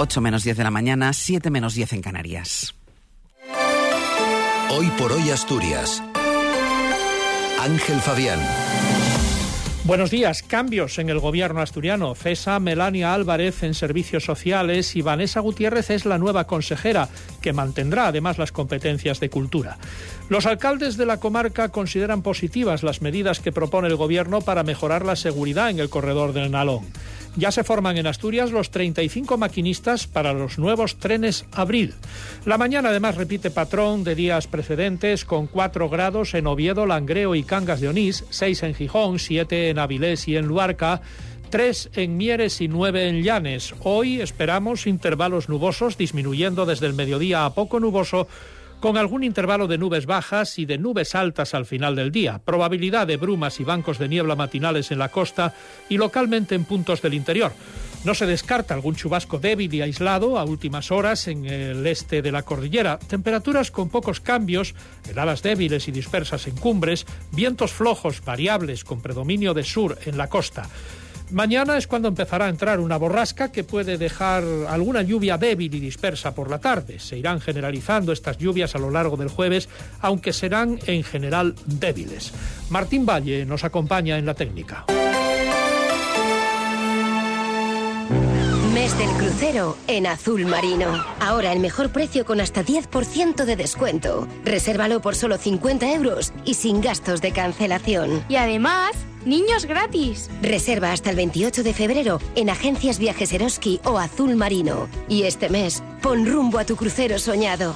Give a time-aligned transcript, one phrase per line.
[0.00, 2.72] 8 menos 10 de la mañana, 7 menos 10 en Canarias.
[4.70, 6.00] Hoy por hoy Asturias.
[7.60, 8.38] Ángel Fabián.
[9.82, 10.44] Buenos días.
[10.44, 12.14] Cambios en el gobierno asturiano.
[12.14, 17.08] Cesa Melania Álvarez en Servicios Sociales y Vanessa Gutiérrez es la nueva consejera,
[17.40, 19.78] que mantendrá además las competencias de cultura.
[20.28, 25.04] Los alcaldes de la comarca consideran positivas las medidas que propone el gobierno para mejorar
[25.04, 26.86] la seguridad en el corredor del Nalón.
[27.36, 31.94] Ya se forman en Asturias los 35 maquinistas para los nuevos trenes Abril.
[32.44, 37.44] La mañana además repite patrón de días precedentes con 4 grados en Oviedo, Langreo y
[37.44, 41.00] Cangas de Onís, 6 en Gijón, 7 en Avilés y en Luarca.
[41.50, 43.74] 3 en Mieres y 9 en Llanes.
[43.80, 48.28] Hoy esperamos intervalos nubosos, disminuyendo desde el mediodía a poco nuboso
[48.80, 53.06] con algún intervalo de nubes bajas y de nubes altas al final del día, probabilidad
[53.06, 55.54] de brumas y bancos de niebla matinales en la costa
[55.88, 57.52] y localmente en puntos del interior.
[58.04, 62.30] No se descarta algún chubasco débil y aislado a últimas horas en el este de
[62.30, 62.98] la cordillera.
[62.98, 64.74] Temperaturas con pocos cambios,
[65.10, 70.28] heladas débiles y dispersas en cumbres, vientos flojos variables con predominio de sur en la
[70.28, 70.68] costa.
[71.30, 75.80] Mañana es cuando empezará a entrar una borrasca que puede dejar alguna lluvia débil y
[75.80, 76.98] dispersa por la tarde.
[76.98, 79.68] Se irán generalizando estas lluvias a lo largo del jueves,
[80.00, 82.32] aunque serán en general débiles.
[82.70, 84.86] Martín Valle nos acompaña en la técnica.
[88.72, 91.04] Mes del crucero en azul marino.
[91.20, 94.26] Ahora el mejor precio con hasta 10% de descuento.
[94.44, 98.24] Resérvalo por solo 50 euros y sin gastos de cancelación.
[98.28, 98.92] Y además,
[99.28, 100.30] niños gratis.
[100.42, 104.88] Reserva hasta el 28 de febrero en agencias Viajes Eroski o Azul Marino.
[105.08, 107.74] Y este mes, pon rumbo a tu crucero soñado.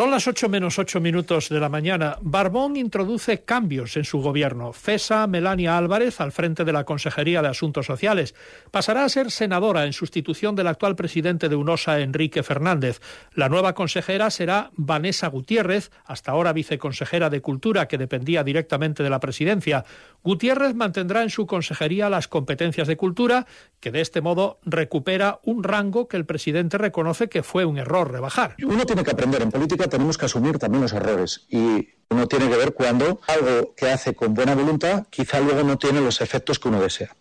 [0.00, 2.16] Son las 8 menos 8 minutos de la mañana.
[2.22, 4.72] Barbón introduce cambios en su gobierno.
[4.72, 8.34] Cesa Melania Álvarez al frente de la Consejería de Asuntos Sociales.
[8.70, 13.02] Pasará a ser senadora en sustitución del actual presidente de UNOSA, Enrique Fernández.
[13.34, 19.10] La nueva consejera será Vanessa Gutiérrez, hasta ahora viceconsejera de Cultura, que dependía directamente de
[19.10, 19.84] la presidencia.
[20.24, 23.46] Gutiérrez mantendrá en su consejería las competencias de cultura,
[23.80, 28.10] que de este modo recupera un rango que el presidente reconoce que fue un error
[28.10, 28.56] rebajar.
[28.64, 32.48] Uno tiene que aprender en política tenemos que asumir también los errores y uno tiene
[32.48, 36.58] que ver cuando algo que hace con buena voluntad quizá luego no tiene los efectos
[36.58, 37.14] que uno desea.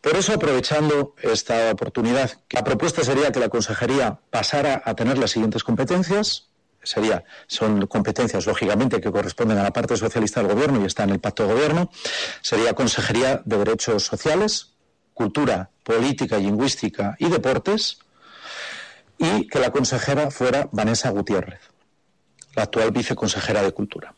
[0.00, 5.32] Por eso, aprovechando esta oportunidad, la propuesta sería que la consejería pasara a tener las
[5.32, 6.50] siguientes competencias.
[6.84, 11.10] Sería, son competencias, lógicamente, que corresponden a la parte socialista del Gobierno y está en
[11.10, 11.90] el pacto de Gobierno.
[12.40, 14.74] Sería Consejería de Derechos Sociales,
[15.14, 17.98] Cultura, Política, Lingüística y Deportes,
[19.18, 21.60] y que la consejera fuera Vanessa Gutiérrez,
[22.54, 24.14] la actual viceconsejera de Cultura.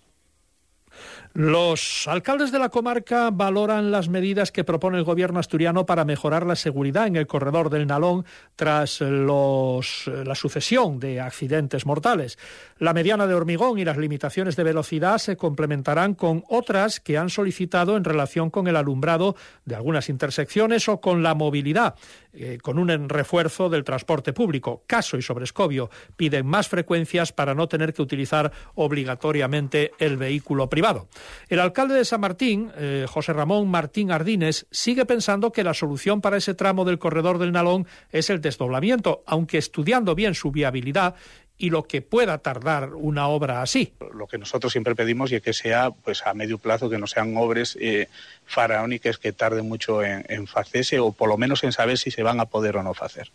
[1.32, 6.44] Los alcaldes de la comarca valoran las medidas que propone el gobierno asturiano para mejorar
[6.44, 8.24] la seguridad en el corredor del Nalón
[8.56, 12.36] tras los, la sucesión de accidentes mortales.
[12.80, 17.28] La mediana de hormigón y las limitaciones de velocidad se complementarán con otras que han
[17.28, 19.36] solicitado en relación con el alumbrado
[19.66, 21.94] de algunas intersecciones o con la movilidad,
[22.32, 24.82] eh, con un refuerzo del transporte público.
[24.86, 31.06] Caso y Sobrescobio piden más frecuencias para no tener que utilizar obligatoriamente el vehículo privado.
[31.50, 36.22] El alcalde de San Martín, eh, José Ramón Martín Ardines, sigue pensando que la solución
[36.22, 41.14] para ese tramo del corredor del Nalón es el desdoblamiento, aunque estudiando bien su viabilidad
[41.60, 43.92] y lo que pueda tardar una obra así.
[44.14, 47.36] Lo que nosotros siempre pedimos y que sea pues a medio plazo, que no sean
[47.36, 48.08] obras eh,
[48.46, 52.22] faraónicas que tarden mucho en, en hacerse o por lo menos en saber si se
[52.22, 53.30] van a poder o no hacer.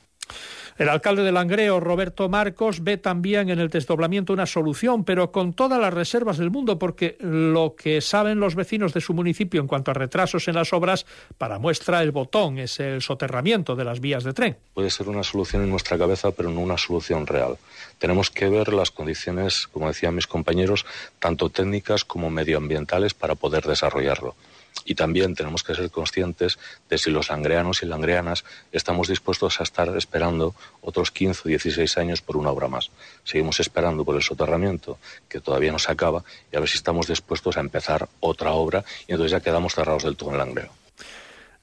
[0.78, 5.54] El alcalde de Langreo, Roberto Marcos, ve también en el desdoblamiento una solución, pero con
[5.54, 9.68] todas las reservas del mundo, porque lo que saben los vecinos de su municipio en
[9.68, 11.06] cuanto a retrasos en las obras,
[11.38, 14.58] para muestra el botón, es el soterramiento de las vías de tren.
[14.74, 17.56] Puede ser una solución en nuestra cabeza, pero no una solución real.
[17.98, 20.86] Tenemos que ver las condiciones, como decían mis compañeros,
[21.20, 24.36] tanto técnicas como medioambientales para poder desarrollarlo.
[24.84, 26.60] Y también tenemos que ser conscientes
[26.90, 31.98] de si los langreanos y langreanas estamos dispuestos a estar esperando otros 15 o 16
[31.98, 32.92] años por una obra más.
[33.24, 37.08] Seguimos esperando por el soterramiento, que todavía no se acaba, y a ver si estamos
[37.08, 40.85] dispuestos a empezar otra obra y entonces ya quedamos cerrados del todo en Langreo.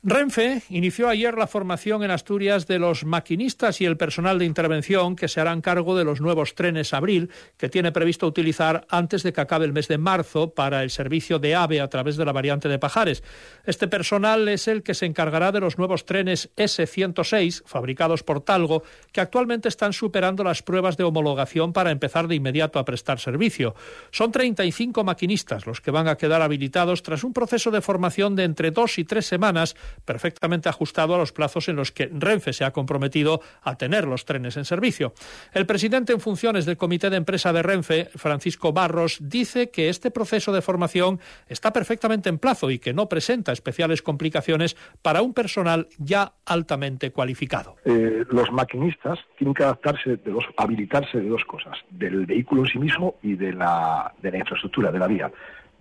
[0.04, 5.14] Renfe inició ayer la formación en Asturias de los maquinistas y el personal de intervención
[5.14, 9.32] que se harán cargo de los nuevos trenes Abril que tiene previsto utilizar antes de
[9.32, 12.32] que acabe el mes de marzo para el servicio de AVE a través de la
[12.32, 13.22] variante de Pajares.
[13.64, 18.82] Este personal es el que se encargará de los nuevos trenes S106 fabricados por Talgo
[19.12, 23.76] que actualmente están superando las pruebas de homologación para empezar de inmediato a prestar servicio.
[24.10, 28.42] Son 35 maquinistas los que van a quedar habilitados tras un proceso de formación de
[28.42, 32.64] entre dos y tres semanas perfectamente ajustado a los plazos en los que Renfe se
[32.64, 35.14] ha comprometido a tener los trenes en servicio.
[35.52, 40.10] El presidente en funciones del Comité de Empresa de Renfe, Francisco Barros, dice que este
[40.10, 45.34] proceso de formación está perfectamente en plazo y que no presenta especiales complicaciones para un
[45.34, 47.76] personal ya altamente cualificado.
[47.84, 52.68] Eh, los maquinistas tienen que adaptarse de dos, habilitarse de dos cosas, del vehículo en
[52.68, 55.30] sí mismo y de la, de la infraestructura, de la vía.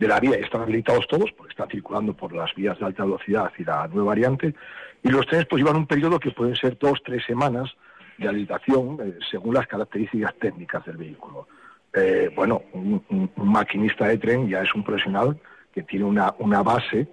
[0.02, 3.52] De la vía están habilitados todos porque están circulando por las vías de alta velocidad
[3.60, 4.56] y la nueva variante,
[5.04, 7.70] y los trenes pues llevan un periodo que pueden ser dos, tres semanas
[8.18, 11.48] de habilitación eh, según las características técnicas del vehículo.
[11.94, 15.40] Eh, bueno, un, maquinista de tren ya es un profesional
[15.72, 17.08] que tiene una, una base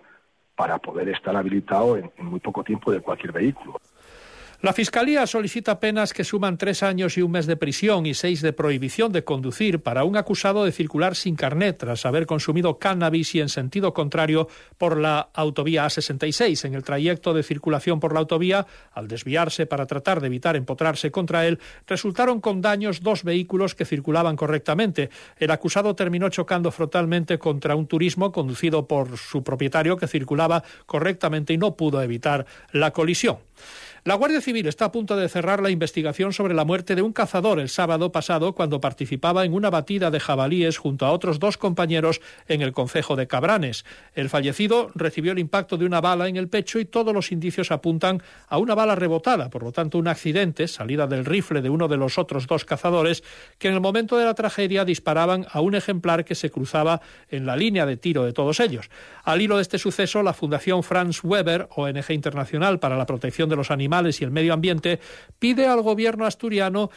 [0.56, 3.78] para poder estar habilitado en muy poco tiempo de cualquier vehículo.
[4.60, 8.42] La Fiscalía solicita penas que suman tres años y un mes de prisión y seis
[8.42, 13.36] de prohibición de conducir para un acusado de circular sin carnet tras haber consumido cannabis
[13.36, 16.64] y en sentido contrario por la autovía A66.
[16.64, 21.12] En el trayecto de circulación por la autovía, al desviarse para tratar de evitar empotrarse
[21.12, 25.08] contra él, resultaron con daños dos vehículos que circulaban correctamente.
[25.36, 31.52] El acusado terminó chocando frontalmente contra un turismo conducido por su propietario que circulaba correctamente
[31.52, 33.38] y no pudo evitar la colisión.
[34.04, 37.12] La Guardia Civil está a punto de cerrar la investigación sobre la muerte de un
[37.12, 41.58] cazador el sábado pasado cuando participaba en una batida de jabalíes junto a otros dos
[41.58, 43.84] compañeros en el concejo de Cabranes.
[44.14, 47.72] El fallecido recibió el impacto de una bala en el pecho y todos los indicios
[47.72, 51.88] apuntan a una bala rebotada, por lo tanto un accidente, salida del rifle de uno
[51.88, 53.24] de los otros dos cazadores,
[53.58, 57.00] que en el momento de la tragedia disparaban a un ejemplar que se cruzaba
[57.30, 58.90] en la línea de tiro de todos ellos.
[59.24, 63.56] Al hilo de este suceso, la Fundación Franz Weber, ONG Internacional para la Protección de
[63.56, 65.00] los Animales, y el Medio Ambiente
[65.38, 66.90] pide al gobierno asturiano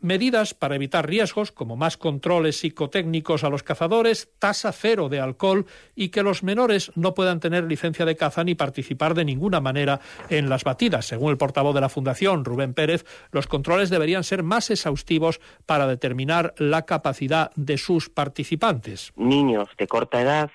[0.00, 5.66] medidas para evitar riesgos como más controles psicotécnicos a los cazadores, tasa cero de alcohol
[5.94, 10.00] y que los menores no puedan tener licencia de caza ni participar de ninguna manera
[10.30, 11.06] en las batidas.
[11.06, 15.86] Según el portavoz de la Fundación, Rubén Pérez, los controles deberían ser más exhaustivos para
[15.86, 19.12] determinar la capacidad de sus participantes.
[19.16, 20.50] Niños de corta edad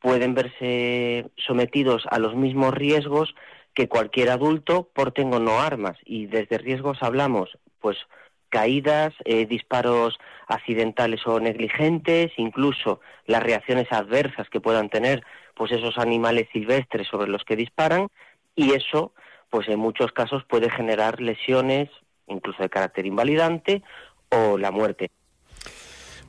[0.00, 3.34] pueden verse sometidos a los mismos riesgos
[3.74, 5.96] que cualquier adulto porten o no armas.
[6.04, 7.96] Y desde riesgos hablamos, pues,
[8.48, 15.22] caídas, eh, disparos accidentales o negligentes, incluso las reacciones adversas que puedan tener,
[15.54, 18.08] pues, esos animales silvestres sobre los que disparan.
[18.54, 19.14] Y eso,
[19.48, 21.88] pues, en muchos casos puede generar lesiones,
[22.26, 23.82] incluso de carácter invalidante,
[24.30, 25.10] o la muerte.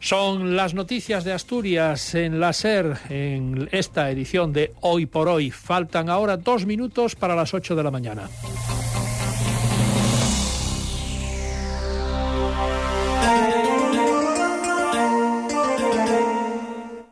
[0.03, 5.49] Son las noticias de Asturias en la SER en esta edición de Hoy por Hoy.
[5.49, 8.29] Faltan ahora dos minutos para las ocho de la mañana.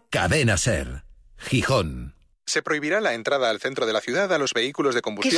[0.10, 1.06] Cadena SER,
[1.38, 2.16] Gijón.
[2.46, 5.30] Se prohibirá la entrada al centro de la ciudad a los vehículos de combustión